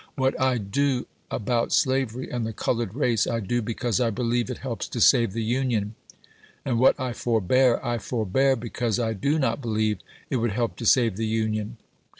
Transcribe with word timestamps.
What 0.15 0.41
I 0.41 0.57
do 0.57 1.05
about 1.29 1.71
slavery 1.71 2.27
and 2.31 2.43
the 2.43 2.53
colored 2.53 2.95
race, 2.95 3.27
I 3.27 3.39
do 3.39 3.61
because 3.61 3.99
I 3.99 4.09
believe 4.09 4.49
it 4.49 4.57
helps 4.57 4.87
to 4.87 4.99
save 4.99 5.33
the 5.33 5.43
Union; 5.43 5.93
and 6.65 6.79
what 6.79 6.99
I 6.99 7.13
forbear, 7.13 7.77
I 7.85 7.99
forbear 7.99 8.55
because 8.55 8.97
I 8.97 9.13
do 9.13 9.37
not 9.37 9.61
believe 9.61 9.99
it 10.31 10.37
would 10.37 10.53
help 10.53 10.75
to 10.77 10.87
save 10.87 11.17
the 11.17 11.27
Union. 11.27 11.77